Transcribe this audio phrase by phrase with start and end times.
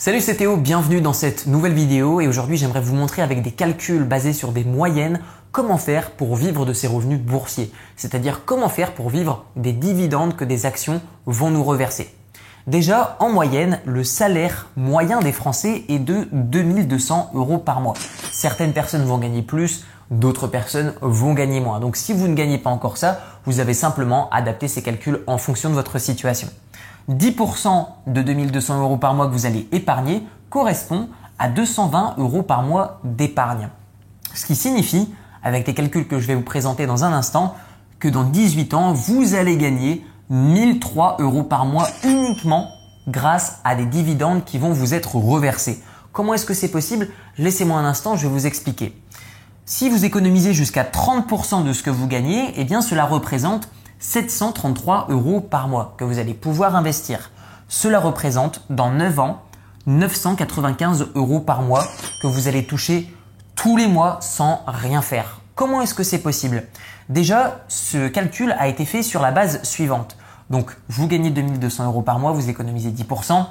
[0.00, 3.50] Salut c'est Théo, bienvenue dans cette nouvelle vidéo et aujourd'hui j'aimerais vous montrer avec des
[3.50, 5.20] calculs basés sur des moyennes
[5.52, 10.36] comment faire pour vivre de ces revenus boursiers, c'est-à-dire comment faire pour vivre des dividendes
[10.36, 12.08] que des actions vont nous reverser.
[12.66, 17.92] Déjà, en moyenne, le salaire moyen des Français est de 2200 euros par mois.
[18.32, 21.78] Certaines personnes vont gagner plus, d'autres personnes vont gagner moins.
[21.78, 25.36] Donc si vous ne gagnez pas encore ça, vous avez simplement adapté ces calculs en
[25.36, 26.48] fonction de votre situation.
[27.10, 31.08] 10% de 2200 euros par mois que vous allez épargner correspond
[31.38, 33.68] à 220 euros par mois d'épargne.
[34.34, 35.12] Ce qui signifie,
[35.42, 37.56] avec les calculs que je vais vous présenter dans un instant,
[37.98, 42.70] que dans 18 ans, vous allez gagner 1003 euros par mois uniquement
[43.08, 45.82] grâce à des dividendes qui vont vous être reversés.
[46.12, 47.08] Comment est-ce que c'est possible?
[47.38, 48.96] Laissez-moi un instant, je vais vous expliquer.
[49.64, 53.68] Si vous économisez jusqu'à 30% de ce que vous gagnez, eh bien cela représente
[54.00, 57.30] 733 euros par mois que vous allez pouvoir investir.
[57.68, 59.42] Cela représente dans 9 ans
[59.86, 61.84] 995 euros par mois
[62.22, 63.14] que vous allez toucher
[63.54, 65.40] tous les mois sans rien faire.
[65.54, 66.64] Comment est-ce que c'est possible?
[67.08, 70.16] Déjà, ce calcul a été fait sur la base suivante.
[70.48, 73.46] Donc, vous gagnez 2200 euros par mois, vous économisez 10%.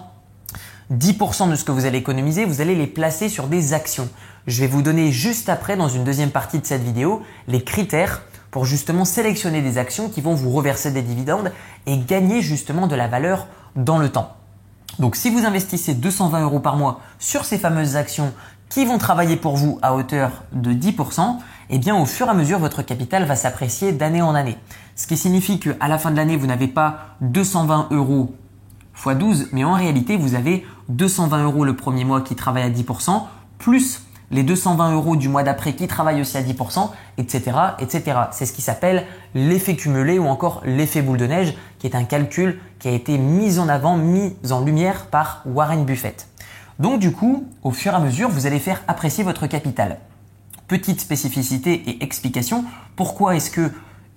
[0.92, 4.10] 10% de ce que vous allez économiser, vous allez les placer sur des actions.
[4.48, 8.24] Je vais vous donner juste après, dans une deuxième partie de cette vidéo, les critères
[8.52, 11.52] pour justement sélectionner des actions qui vont vous reverser des dividendes
[11.86, 14.36] et gagner justement de la valeur dans le temps.
[14.98, 18.34] Donc si vous investissez 220 euros par mois sur ces fameuses actions
[18.70, 21.38] qui vont travailler pour vous à hauteur de 10%,
[21.70, 24.58] eh bien au fur et à mesure votre capital va s'apprécier d'année en année.
[24.96, 28.36] Ce qui signifie qu'à la fin de l'année vous n'avez pas 220 euros
[28.96, 32.70] x 12, mais en réalité vous avez 220 euros le premier mois qui travaille à
[32.70, 33.24] 10%,
[33.58, 38.20] plus les 220 euros du mois d'après qui travaillent aussi à 10%, etc., etc.
[38.32, 42.04] C'est ce qui s'appelle l'effet cumulé ou encore l'effet boule de neige, qui est un
[42.04, 46.28] calcul qui a été mis en avant, mis en lumière par Warren Buffett.
[46.80, 50.00] Donc du coup, au fur et à mesure, vous allez faire apprécier votre capital.
[50.68, 52.64] Petite spécificité et explication,
[52.96, 53.72] pourquoi est-ce que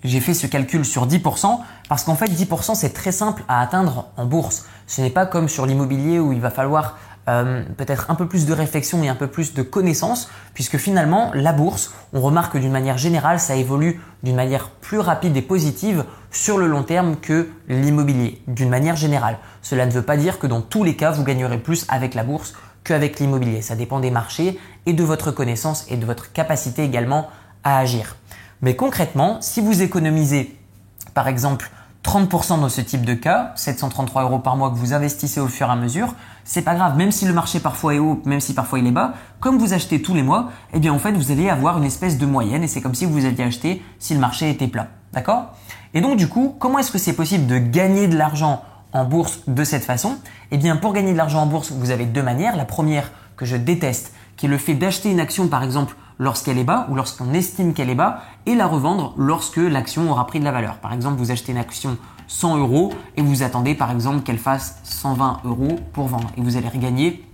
[0.04, 4.08] j'ai fait ce calcul sur 10% parce qu'en fait 10% c'est très simple à atteindre
[4.16, 4.66] en bourse.
[4.86, 8.46] Ce n'est pas comme sur l'immobilier où il va falloir euh, peut-être un peu plus
[8.46, 12.58] de réflexion et un peu plus de connaissances, puisque finalement, la bourse, on remarque que
[12.58, 17.16] d'une manière générale, ça évolue d'une manière plus rapide et positive sur le long terme
[17.16, 19.38] que l'immobilier, d'une manière générale.
[19.62, 22.24] Cela ne veut pas dire que dans tous les cas, vous gagnerez plus avec la
[22.24, 23.62] bourse qu'avec l'immobilier.
[23.62, 27.28] Ça dépend des marchés et de votre connaissance et de votre capacité également
[27.62, 28.16] à agir.
[28.62, 30.56] Mais concrètement, si vous économisez,
[31.14, 31.70] par exemple,
[32.04, 35.68] 30% dans ce type de cas, 733 euros par mois que vous investissez au fur
[35.68, 36.14] et à mesure,
[36.44, 38.92] c'est pas grave, même si le marché parfois est haut, même si parfois il est
[38.92, 41.84] bas, comme vous achetez tous les mois, eh bien en fait vous allez avoir une
[41.84, 44.88] espèce de moyenne et c'est comme si vous aviez acheté si le marché était plat.
[45.12, 45.54] D'accord?
[45.94, 49.40] Et donc du coup, comment est-ce que c'est possible de gagner de l'argent en bourse
[49.46, 50.16] de cette façon?
[50.50, 52.56] Eh bien pour gagner de l'argent en bourse, vous avez deux manières.
[52.56, 56.56] La première que je déteste, qui est le fait d'acheter une action par exemple lorsqu'elle
[56.58, 60.38] est bas ou lorsqu'on estime qu'elle est bas et la revendre lorsque l'action aura pris
[60.38, 60.76] de la valeur.
[60.76, 64.78] Par exemple, vous achetez une action 100 euros et vous attendez par exemple qu'elle fasse
[64.84, 67.28] 120 euros pour vendre et vous allez regagner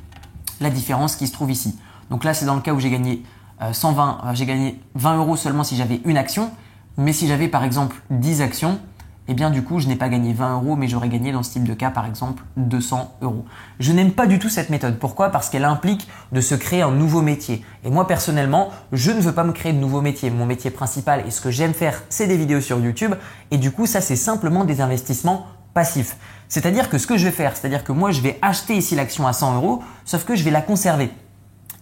[0.61, 1.79] la différence qui se trouve ici.
[2.09, 3.23] Donc là, c'est dans le cas où j'ai gagné
[3.71, 6.51] 120, euh, euh, j'ai gagné 20 euros seulement si j'avais une action,
[6.97, 8.81] mais si j'avais par exemple 10 actions,
[9.29, 11.53] eh bien du coup, je n'ai pas gagné 20 euros, mais j'aurais gagné dans ce
[11.53, 13.45] type de cas, par exemple, 200 euros.
[13.79, 14.99] Je n'aime pas du tout cette méthode.
[14.99, 15.29] Pourquoi?
[15.29, 17.63] Parce qu'elle implique de se créer un nouveau métier.
[17.85, 20.31] Et moi, personnellement, je ne veux pas me créer de nouveaux métiers.
[20.31, 23.15] Mon métier principal et ce que j'aime faire, c'est des vidéos sur YouTube.
[23.51, 26.17] Et du coup, ça, c'est simplement des investissements passifs.
[26.49, 29.27] C'est-à-dire que ce que je vais faire, c'est-à-dire que moi, je vais acheter ici l'action
[29.27, 31.11] à 100 euros, sauf que je vais la conserver.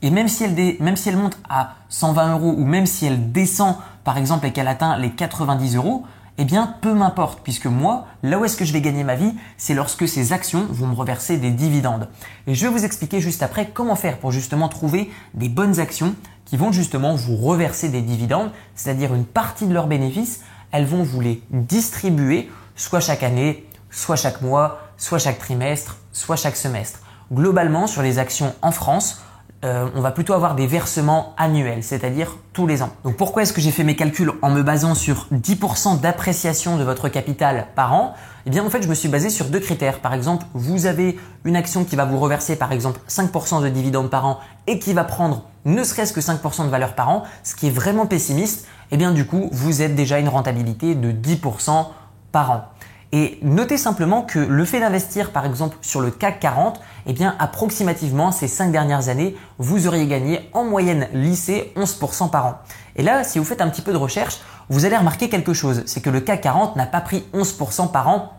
[0.02, 3.30] Et même si, elle même si elle monte à 120 euros ou même si elle
[3.30, 6.04] descend, par exemple, et qu'elle atteint les 90 euros,
[6.38, 9.32] eh bien, peu m'importe, puisque moi, là où est-ce que je vais gagner ma vie,
[9.56, 12.08] c'est lorsque ces actions vont me reverser des dividendes.
[12.46, 16.14] Et je vais vous expliquer juste après comment faire pour justement trouver des bonnes actions
[16.44, 20.42] qui vont justement vous reverser des dividendes, c'est-à-dire une partie de leurs bénéfices,
[20.72, 26.36] elles vont vous les distribuer soit chaque année, soit chaque mois, soit chaque trimestre, soit
[26.36, 27.00] chaque semestre.
[27.32, 29.22] Globalement, sur les actions en France,
[29.64, 32.90] euh, on va plutôt avoir des versements annuels, c'est-à-dire tous les ans.
[33.04, 36.84] Donc pourquoi est-ce que j'ai fait mes calculs en me basant sur 10% d'appréciation de
[36.84, 38.14] votre capital par an?
[38.44, 40.00] Eh bien en fait je me suis basé sur deux critères.
[40.00, 44.10] Par exemple, vous avez une action qui va vous reverser par exemple 5% de dividendes
[44.10, 47.56] par an et qui va prendre ne serait-ce que 5% de valeur par an, ce
[47.56, 51.86] qui est vraiment pessimiste, eh bien du coup vous êtes déjà une rentabilité de 10%
[52.30, 52.64] par an.
[53.12, 57.36] Et notez simplement que le fait d'investir par exemple sur le CAC 40, eh bien
[57.38, 62.58] approximativement ces 5 dernières années, vous auriez gagné en moyenne lycée 11% par an.
[62.96, 65.82] Et là, si vous faites un petit peu de recherche, vous allez remarquer quelque chose,
[65.86, 68.32] c'est que le CAC 40 n'a pas pris 11% par an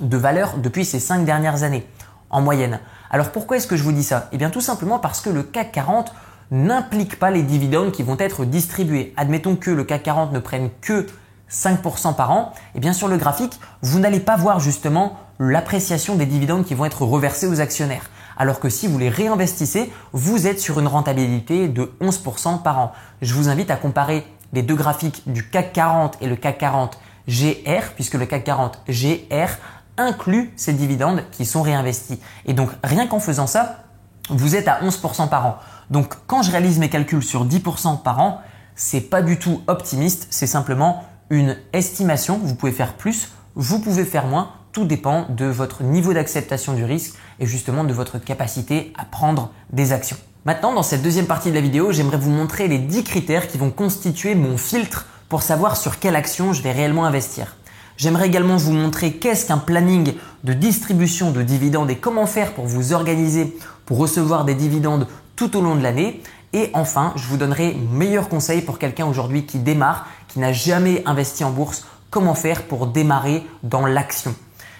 [0.00, 1.86] de valeur depuis ces 5 dernières années
[2.30, 2.80] en moyenne.
[3.10, 4.28] Alors pourquoi est-ce que je vous dis ça?
[4.32, 6.14] Eh bien tout simplement parce que le CAC 40
[6.52, 9.12] n'implique pas les dividendes qui vont être distribués.
[9.16, 11.06] Admettons que le CAC 40 ne prenne que
[11.52, 16.26] 5% par an, et bien sur le graphique, vous n'allez pas voir justement l'appréciation des
[16.26, 18.10] dividendes qui vont être reversés aux actionnaires.
[18.36, 22.92] Alors que si vous les réinvestissez, vous êtes sur une rentabilité de 11% par an.
[23.20, 26.98] Je vous invite à comparer les deux graphiques du CAC 40 et le CAC 40
[27.28, 29.50] GR, puisque le CAC 40 GR
[29.98, 32.20] inclut ces dividendes qui sont réinvestis.
[32.46, 33.84] Et donc rien qu'en faisant ça,
[34.30, 35.56] vous êtes à 11% par an.
[35.90, 38.40] Donc quand je réalise mes calculs sur 10% par an,
[38.74, 42.38] c'est pas du tout optimiste, c'est simplement une estimation.
[42.44, 44.50] Vous pouvez faire plus, vous pouvez faire moins.
[44.72, 49.50] Tout dépend de votre niveau d'acceptation du risque et justement de votre capacité à prendre
[49.72, 50.16] des actions.
[50.44, 53.58] Maintenant, dans cette deuxième partie de la vidéo, j'aimerais vous montrer les 10 critères qui
[53.58, 57.56] vont constituer mon filtre pour savoir sur quelle action je vais réellement investir.
[57.96, 60.14] J'aimerais également vous montrer qu'est-ce qu'un planning
[60.44, 63.56] de distribution de dividendes et comment faire pour vous organiser
[63.86, 65.06] pour recevoir des dividendes
[65.36, 66.22] tout au long de l'année.
[66.52, 71.02] Et enfin, je vous donnerai meilleurs conseils pour quelqu'un aujourd'hui qui démarre, qui n'a jamais
[71.04, 74.34] investi en bourse, comment faire pour démarrer dans l'action?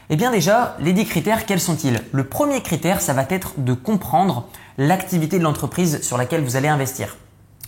[0.08, 2.00] Eh bien déjà, les 10 critères, quels sont-ils?
[2.12, 6.68] Le premier critère, ça va être de comprendre l'activité de l'entreprise sur laquelle vous allez
[6.68, 7.16] investir.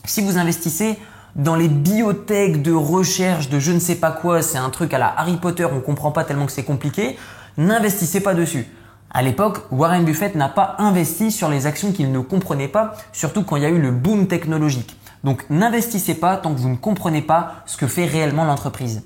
[0.05, 0.99] Si vous investissez
[1.37, 4.99] dans les biotech de recherche de je ne sais pas quoi, c'est un truc à
[4.99, 7.19] la Harry Potter, on ne comprend pas tellement que c'est compliqué,
[7.59, 8.67] n'investissez pas dessus.
[9.11, 13.43] À l'époque, Warren Buffett n'a pas investi sur les actions qu'il ne comprenait pas, surtout
[13.45, 14.97] quand il y a eu le boom technologique.
[15.25, 19.03] Donc n'investissez pas tant que vous ne comprenez pas ce que fait réellement l'entreprise.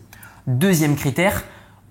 [0.47, 1.45] Deuxième critère,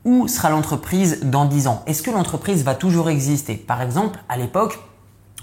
[0.03, 1.83] où sera l'entreprise dans 10 ans?
[1.87, 3.55] Est-ce que l'entreprise va toujours exister?
[3.55, 4.79] Par exemple, à l'époque,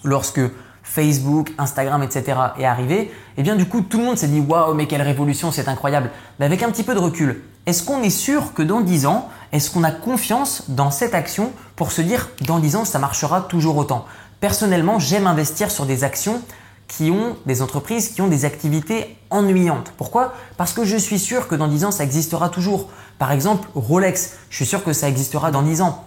[0.04, 0.40] lorsque
[0.82, 2.38] Facebook, Instagram, etc.
[2.58, 5.50] est arrivé, eh bien du coup tout le monde s'est dit waouh mais quelle révolution,
[5.50, 6.10] c'est incroyable.
[6.38, 9.30] Mais avec un petit peu de recul, est-ce qu'on est sûr que dans 10 ans,
[9.52, 13.40] est-ce qu'on a confiance dans cette action pour se dire dans 10 ans ça marchera
[13.40, 14.04] toujours autant?
[14.40, 16.42] Personnellement, j'aime investir sur des actions
[16.88, 19.92] qui ont des entreprises qui ont des activités ennuyantes.
[19.96, 20.34] Pourquoi?
[20.56, 22.88] Parce que je suis sûr que dans 10 ans ça existera toujours.
[23.18, 26.04] Par exemple, Rolex, je suis sûr que ça existera dans 10 ans.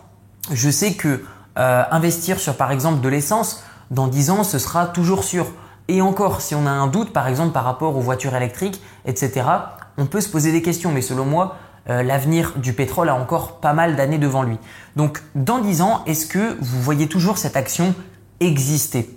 [0.51, 1.23] Je sais que
[1.57, 5.47] euh, investir sur par exemple de l'essence, dans 10 ans, ce sera toujours sûr.
[5.87, 9.45] Et encore, si on a un doute, par exemple par rapport aux voitures électriques, etc.,
[9.97, 10.91] on peut se poser des questions.
[10.91, 11.55] Mais selon moi,
[11.89, 14.57] euh, l'avenir du pétrole a encore pas mal d'années devant lui.
[14.95, 17.95] Donc, dans 10 ans, est-ce que vous voyez toujours cette action
[18.39, 19.16] exister?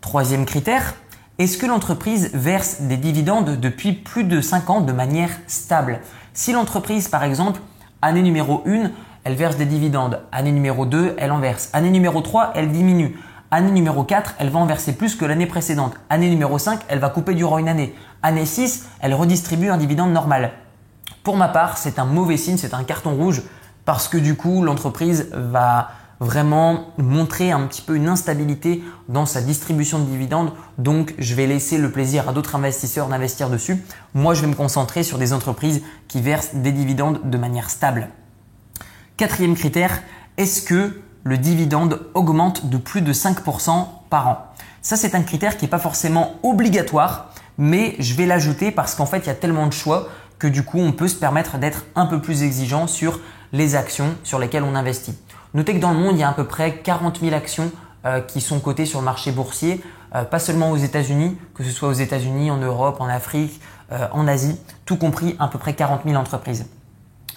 [0.00, 0.94] Troisième critère,
[1.38, 6.00] est-ce que l'entreprise verse des dividendes depuis plus de 5 ans de manière stable?
[6.32, 7.60] Si l'entreprise, par exemple,
[8.00, 8.90] année numéro 1,
[9.24, 13.16] elle verse des dividendes, année numéro 2, elle en verse, année numéro 3, elle diminue,
[13.52, 15.94] Année numéro 4, elle va en verser plus que l'année précédente.
[16.08, 17.96] Année numéro 5, elle va couper durant une année.
[18.22, 20.52] Année 6, elle redistribue un dividende normal.
[21.24, 23.42] Pour ma part, c'est un mauvais signe, c'est un carton rouge
[23.84, 29.40] parce que du coup, l'entreprise va vraiment montrer un petit peu une instabilité dans sa
[29.40, 30.52] distribution de dividendes.
[30.76, 33.82] Donc, je vais laisser le plaisir à d'autres investisseurs d'investir dessus.
[34.14, 38.10] Moi, je vais me concentrer sur des entreprises qui versent des dividendes de manière stable.
[39.16, 40.02] Quatrième critère,
[40.36, 44.46] est-ce que le dividende augmente de plus de 5% par an?
[44.82, 49.06] Ça, c'est un critère qui n'est pas forcément obligatoire, mais je vais l'ajouter parce qu'en
[49.06, 50.08] fait, il y a tellement de choix
[50.38, 53.20] que du coup, on peut se permettre d'être un peu plus exigeant sur
[53.52, 55.14] les actions sur lesquelles on investit.
[55.54, 57.70] Notez que dans le monde, il y a à peu près 40 000 actions
[58.06, 59.82] euh, qui sont cotées sur le marché boursier,
[60.14, 63.60] euh, pas seulement aux États-Unis, que ce soit aux États-Unis, en Europe, en Afrique,
[63.92, 66.66] euh, en Asie, tout compris à peu près 40 000 entreprises.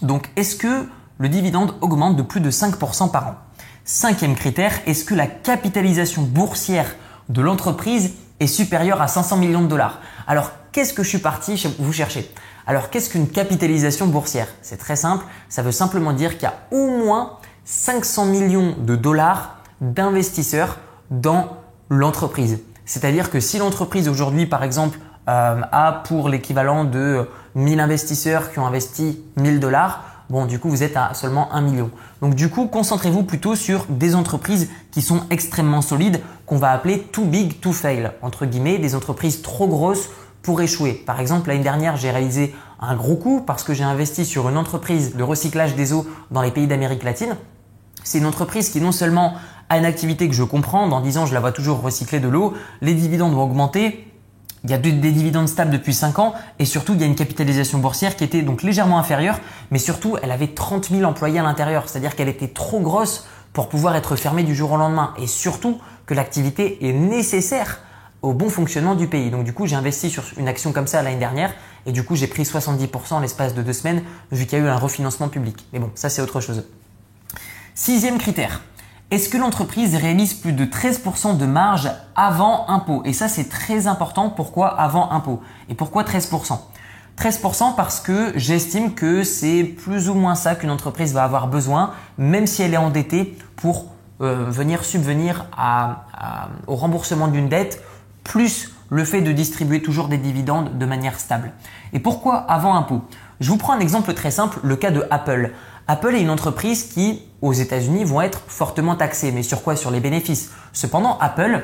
[0.01, 3.35] Donc, est-ce que le dividende augmente de plus de 5% par an?
[3.83, 6.95] Cinquième critère, est-ce que la capitalisation boursière
[7.29, 9.99] de l'entreprise est supérieure à 500 millions de dollars?
[10.27, 12.31] Alors, qu'est-ce que je suis parti vous chercher?
[12.67, 14.47] Alors, qu'est-ce qu'une capitalisation boursière?
[14.61, 18.95] C'est très simple, ça veut simplement dire qu'il y a au moins 500 millions de
[18.95, 20.77] dollars d'investisseurs
[21.11, 21.57] dans
[21.89, 22.59] l'entreprise.
[22.85, 28.59] C'est-à-dire que si l'entreprise aujourd'hui, par exemple, euh, a pour l'équivalent de 1000 investisseurs qui
[28.59, 31.91] ont investi 1000 dollars, Bon, du coup, vous êtes à seulement 1 million.
[32.21, 36.99] Donc, du coup, concentrez-vous plutôt sur des entreprises qui sont extrêmement solides, qu'on va appeler
[36.99, 40.09] too big to fail, entre guillemets, des entreprises trop grosses
[40.41, 40.93] pour échouer.
[40.93, 44.57] Par exemple, l'année dernière, j'ai réalisé un gros coup parce que j'ai investi sur une
[44.57, 47.35] entreprise de recyclage des eaux dans les pays d'Amérique latine.
[48.03, 49.35] C'est une entreprise qui non seulement
[49.69, 52.27] a une activité que je comprends, dans 10 ans je la vois toujours recycler de
[52.27, 54.07] l'eau, les dividendes vont augmenter,
[54.63, 57.15] il y a des dividendes stables depuis 5 ans et surtout il y a une
[57.15, 59.39] capitalisation boursière qui était donc légèrement inférieure,
[59.71, 63.67] mais surtout elle avait 30 000 employés à l'intérieur, c'est-à-dire qu'elle était trop grosse pour
[63.67, 67.79] pouvoir être fermée du jour au lendemain et surtout que l'activité est nécessaire
[68.21, 69.29] au bon fonctionnement du pays.
[69.31, 71.53] Donc du coup j'ai investi sur une action comme ça l'année dernière
[71.85, 74.65] et du coup j'ai pris 70% en l'espace de deux semaines vu qu'il y a
[74.65, 75.65] eu un refinancement public.
[75.73, 76.63] Mais bon, ça c'est autre chose.
[77.75, 78.61] Sixième critère.
[79.09, 83.01] est-ce que l'entreprise réalise plus de 13% de marge avant impôt?
[83.03, 84.29] Et ça, c'est très important.
[84.29, 85.41] Pourquoi avant impôt?
[85.69, 86.59] Et pourquoi 13%
[87.17, 91.93] 13% parce que j'estime que c'est plus ou moins ça qu'une entreprise va avoir besoin,
[92.19, 93.85] même si elle est endettée, pour
[94.21, 95.47] euh, venir subvenir
[96.67, 97.83] au remboursement d'une dette,
[98.23, 101.51] plus le fait de distribuer toujours des dividendes de manière stable.
[101.91, 103.01] Et pourquoi avant impôt?
[103.39, 105.51] Je vous prends un exemple très simple, le cas de Apple.
[105.87, 109.31] Apple est une entreprise qui, aux États-Unis, vont être fortement taxée.
[109.31, 109.75] Mais sur quoi?
[109.75, 110.51] Sur les bénéfices.
[110.71, 111.63] Cependant, Apple,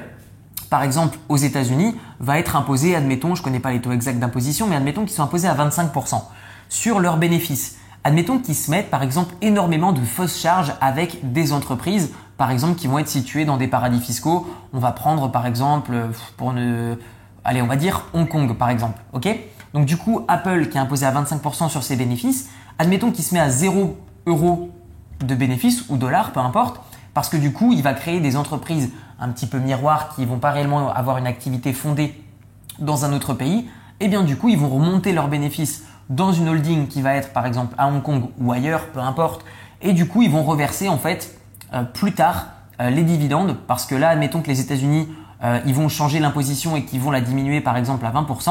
[0.70, 4.20] par exemple, aux États-Unis, va être imposé, admettons, je ne connais pas les taux exacts
[4.20, 6.22] d'imposition, mais admettons qu'ils sont imposés à 25%
[6.68, 7.78] sur leurs bénéfices.
[8.04, 12.76] Admettons qu'ils se mettent, par exemple, énormément de fausses charges avec des entreprises, par exemple,
[12.76, 14.48] qui vont être situées dans des paradis fiscaux.
[14.74, 15.94] On va prendre, par exemple,
[16.38, 16.96] pour ne,
[17.44, 19.28] allez, on va dire Hong Kong, par exemple, ok?
[19.74, 23.34] Donc du coup, Apple qui est imposé à 25% sur ses bénéfices, admettons qu'il se
[23.34, 23.98] met à 0
[24.30, 24.70] euros
[25.26, 26.82] de bénéfices ou dollars, peu importe,
[27.14, 30.40] parce que du coup, il va créer des entreprises un petit peu miroirs qui vont
[30.40, 32.14] pas réellement avoir une activité fondée
[32.80, 33.68] dans un autre pays.
[34.02, 37.16] Et eh bien du coup, ils vont remonter leurs bénéfices dans une holding qui va
[37.16, 39.44] être par exemple à Hong Kong ou ailleurs, peu importe.
[39.82, 41.38] Et du coup, ils vont reverser en fait
[41.74, 42.48] euh, plus tard
[42.80, 45.10] euh, les dividendes parce que là, admettons que les États-Unis
[45.44, 48.50] euh, ils vont changer l'imposition et qu'ils vont la diminuer par exemple à 20%.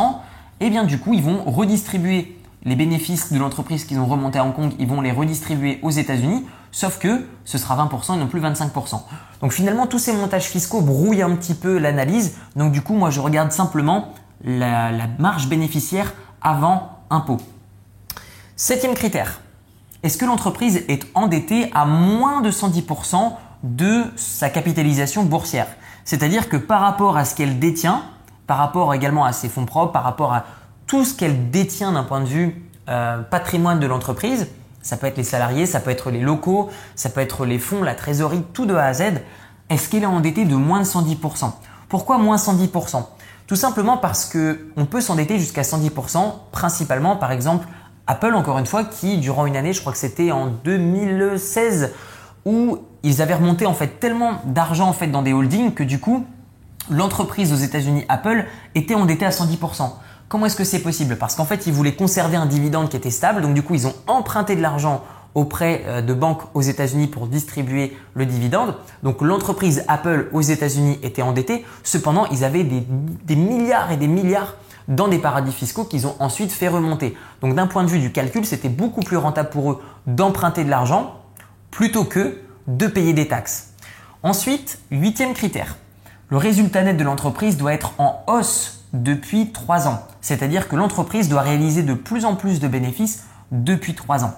[0.60, 4.38] Et eh bien du coup, ils vont redistribuer les bénéfices de l'entreprise qu'ils ont remonté
[4.38, 8.18] à Hong Kong, ils vont les redistribuer aux États-Unis, sauf que ce sera 20% et
[8.18, 9.00] non plus 25%.
[9.40, 12.36] Donc finalement, tous ces montages fiscaux brouillent un petit peu l'analyse.
[12.56, 14.12] Donc du coup, moi, je regarde simplement
[14.44, 16.12] la, marge bénéficiaire
[16.42, 17.38] avant impôt.
[18.56, 19.40] Septième critère.
[20.02, 23.32] Est-ce que l'entreprise est endettée à moins de 110%
[23.64, 25.66] de sa capitalisation boursière?
[26.04, 28.02] C'est-à-dire que par rapport à ce qu'elle détient,
[28.46, 30.44] par rapport également à ses fonds propres, par rapport à
[30.88, 34.48] tout ce qu'elle détient d'un point de vue euh, patrimoine de l'entreprise.
[34.82, 37.82] Ça peut être les salariés, ça peut être les locaux, ça peut être les fonds,
[37.82, 39.02] la trésorerie, tout de A à Z.
[39.68, 41.52] Est-ce qu'elle est endettée de moins de 110%
[41.90, 43.04] Pourquoi moins 110%
[43.46, 47.68] Tout simplement parce que on peut s'endetter jusqu'à 110%, principalement par exemple
[48.06, 51.92] Apple encore une fois qui durant une année, je crois que c'était en 2016
[52.46, 56.00] où ils avaient remonté en fait tellement d'argent en fait dans des holdings que du
[56.00, 56.24] coup
[56.88, 59.90] l'entreprise aux États-Unis Apple était endettée à 110%.
[60.28, 61.16] Comment est-ce que c'est possible?
[61.16, 63.86] Parce qu'en fait, ils voulaient conserver un dividende qui était stable, donc du coup, ils
[63.86, 65.02] ont emprunté de l'argent
[65.34, 68.74] auprès euh, de banques aux États-Unis pour distribuer le dividende.
[69.02, 71.64] Donc l'entreprise Apple aux États-Unis était endettée.
[71.82, 74.56] Cependant, ils avaient des, milliards et des milliards
[74.88, 77.16] dans des paradis fiscaux qu'ils ont ensuite fait remonter.
[77.40, 80.70] Donc d'un point de vue du calcul, c'était beaucoup plus rentable pour eux d'emprunter de
[80.70, 81.20] l'argent
[81.70, 83.74] plutôt que de payer des taxes.
[84.22, 85.76] Ensuite, huitième critère,
[86.30, 90.06] le résultat net de l'entreprise doit être en hausse depuis 3 ans.
[90.20, 94.34] C'est-à-dire que l'entreprise doit réaliser de plus en plus de bénéfices depuis 3 ans.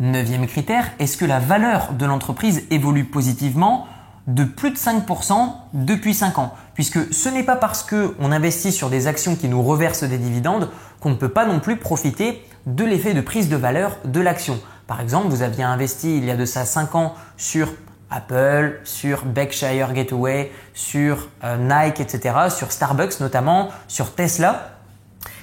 [0.00, 3.86] Neuvième critère, est-ce que la valeur de l'entreprise évolue positivement
[4.28, 6.54] de plus de 5% depuis 5 ans?
[6.74, 10.70] Puisque ce n'est pas parce qu'on investit sur des actions qui nous reversent des dividendes
[11.00, 14.60] qu'on ne peut pas non plus profiter de l'effet de prise de valeur de l'action.
[14.86, 17.68] Par exemple, vous aviez investi il y a de ça 5 ans sur
[18.10, 24.78] Apple, sur Berkshire Gateway, sur euh, Nike, etc., sur Starbucks notamment, sur Tesla,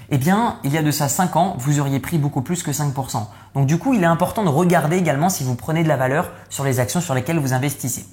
[0.10, 2.72] eh bien, il y a de ça 5 ans, vous auriez pris beaucoup plus que
[2.72, 3.26] 5%.
[3.56, 6.32] Donc du coup, il est important de regarder également si vous prenez de la valeur
[6.50, 8.06] sur les actions sur lesquelles vous investissez.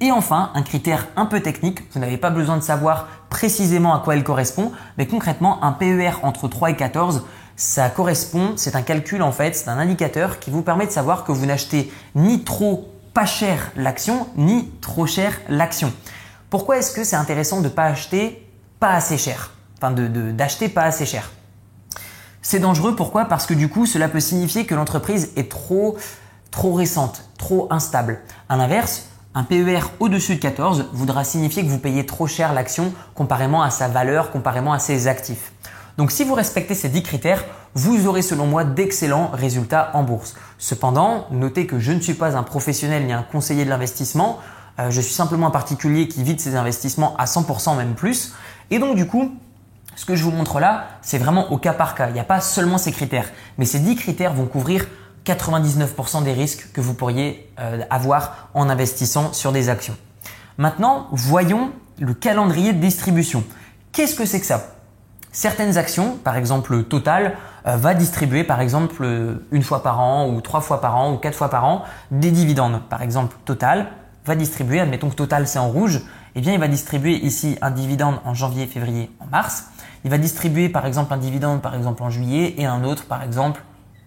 [0.00, 4.00] Et enfin, un critère un peu technique, vous n'avez pas besoin de savoir précisément à
[4.00, 7.24] quoi il correspond, mais concrètement, un PER entre 3 et 14,
[7.56, 11.24] ça correspond, c'est un calcul en fait, c'est un indicateur qui vous permet de savoir
[11.24, 15.92] que vous n'achetez ni trop pas cher l'action ni trop cher l'action.
[16.50, 18.46] Pourquoi est-ce que c'est intéressant de ne pas acheter
[18.80, 19.52] pas assez cher?
[19.78, 21.30] Enfin, d'acheter pas assez cher.
[22.42, 23.24] C'est dangereux, pourquoi?
[23.24, 25.96] Parce que du coup, cela peut signifier que l'entreprise est trop,
[26.50, 28.20] trop récente, trop instable.
[28.48, 32.92] À l'inverse, un PER au-dessus de 14 voudra signifier que vous payez trop cher l'action
[33.14, 35.52] comparément à sa valeur, comparément à ses actifs.
[35.96, 40.34] Donc si vous respectez ces 10 critères, vous aurez selon moi d'excellents résultats en bourse.
[40.58, 44.38] Cependant, notez que je ne suis pas un professionnel ni un conseiller de l'investissement.
[44.78, 48.32] Euh, je suis simplement un particulier qui vide ses investissements à 100% même plus.
[48.70, 49.34] Et donc du coup,
[49.96, 52.08] ce que je vous montre là, c'est vraiment au cas par cas.
[52.08, 53.30] Il n'y a pas seulement ces critères.
[53.58, 54.86] Mais ces 10 critères vont couvrir
[55.24, 59.96] 99% des risques que vous pourriez euh, avoir en investissant sur des actions.
[60.58, 63.44] Maintenant, voyons le calendrier de distribution.
[63.92, 64.74] Qu'est-ce que c'est que ça?
[65.32, 69.06] Certaines actions, par exemple Total, va distribuer par exemple
[69.50, 72.30] une fois par an ou trois fois par an ou quatre fois par an des
[72.30, 72.80] dividendes.
[72.90, 73.86] Par exemple Total
[74.26, 76.02] va distribuer, admettons que Total c'est en rouge,
[76.34, 79.66] eh bien il va distribuer ici un dividende en janvier, février, en mars.
[80.04, 83.22] Il va distribuer par exemple un dividende par exemple en juillet et un autre par
[83.22, 83.62] exemple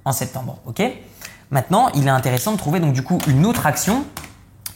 [0.05, 0.59] en septembre.
[0.65, 0.83] Ok?
[1.49, 4.03] Maintenant, il est intéressant de trouver donc du coup une autre action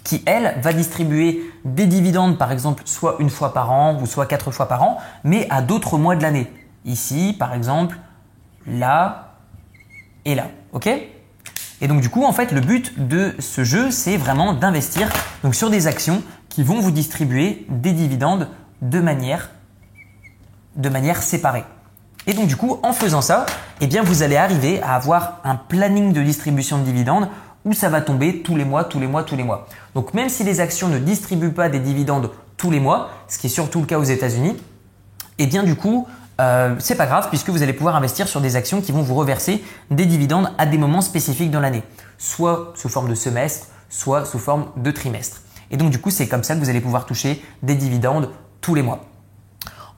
[0.04, 4.26] qui elle va distribuer des dividendes par exemple soit une fois par an ou soit
[4.26, 6.52] quatre fois par an, mais à d'autres mois de l'année.
[6.86, 7.98] Ici par exemple,
[8.68, 9.36] là
[10.26, 10.48] et là.
[10.74, 10.88] Ok?
[10.88, 15.10] Et donc du coup en fait le but de ce jeu c'est vraiment d'investir
[15.44, 18.50] donc sur des actions qui vont vous distribuer des dividendes
[18.82, 19.50] de manière,
[20.76, 21.64] de manière séparée.
[22.28, 23.46] Et donc du coup, en faisant ça,
[23.80, 27.30] eh bien vous allez arriver à avoir un planning de distribution de dividendes
[27.66, 29.68] où ça va tomber tous les mois, tous les mois, tous les mois.
[29.96, 33.48] Donc même si les actions ne distribuent pas des dividendes tous les mois, ce qui
[33.48, 34.56] est surtout le cas aux États-Unis,
[35.40, 36.08] eh bien du coup,
[36.42, 39.14] euh, c'est pas grave puisque vous allez pouvoir investir sur des actions qui vont vous
[39.16, 41.84] reverser des dividendes à des moments spécifiques dans l'année,
[42.18, 45.42] soit sous forme de semestre, soit sous forme de trimestre.
[45.70, 48.30] Et donc du coup, c'est comme ça que vous allez pouvoir toucher des dividendes
[48.60, 49.06] tous les mois.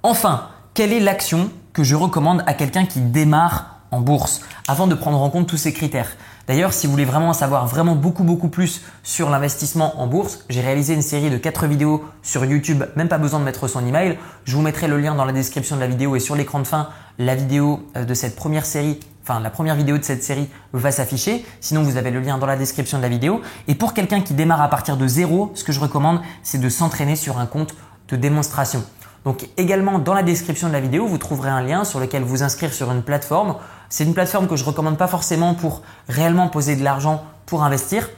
[0.03, 4.95] Enfin, quelle est l'action que je recommande à quelqu'un qui démarre en bourse avant de
[4.95, 6.12] prendre en compte tous ces critères?
[6.47, 10.59] D'ailleurs, si vous voulez vraiment savoir vraiment beaucoup beaucoup plus sur l'investissement en bourse, j'ai
[10.59, 14.17] réalisé une série de 4 vidéos sur YouTube, même pas besoin de mettre son email.
[14.43, 16.67] Je vous mettrai le lien dans la description de la vidéo et sur l'écran de
[16.67, 20.50] fin, la vidéo euh, de cette première série enfin la première vidéo de cette série
[20.73, 21.45] va s'afficher.
[21.62, 23.41] Sinon, vous avez le lien dans la description de la vidéo.
[23.67, 26.69] Et pour quelqu'un qui démarre à partir de zéro, ce que je recommande, c'est de
[26.69, 27.73] s'entraîner sur un compte
[28.09, 28.83] de démonstration.
[29.23, 32.43] Donc également dans la description de la vidéo, vous trouverez un lien sur lequel vous
[32.43, 33.55] inscrire sur une plateforme.
[33.93, 38.09] C'est une plateforme que je recommande pas forcément pour réellement poser de l'argent pour investir,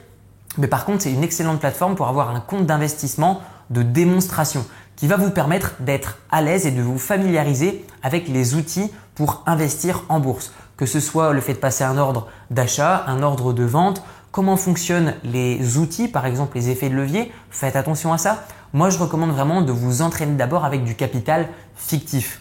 [0.56, 4.64] mais par contre, c'est une excellente plateforme pour avoir un compte d'investissement de démonstration
[4.96, 9.42] qui va vous permettre d'être à l'aise et de vous familiariser avec les outils pour
[9.44, 13.52] investir en bourse que ce soit le fait de passer un ordre d'achat, un ordre
[13.52, 18.18] de vente, comment fonctionnent les outils, par exemple les effets de levier, faites attention à
[18.18, 18.44] ça.
[18.72, 22.40] Moi, je recommande vraiment de vous entraîner d'abord avec du capital fictif.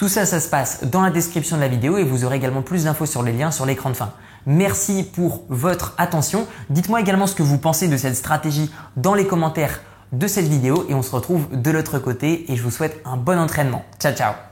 [0.00, 2.62] Tout ça, ça se passe dans la description de la vidéo et vous aurez également
[2.62, 4.14] plus d'infos sur les liens sur l'écran de fin.
[4.46, 6.46] Merci pour votre attention.
[6.70, 10.86] Dites-moi également ce que vous pensez de cette stratégie dans les commentaires de cette vidéo
[10.88, 13.84] et on se retrouve de l'autre côté et je vous souhaite un bon entraînement.
[13.98, 14.49] Ciao ciao